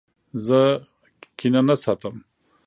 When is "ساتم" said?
1.83-2.15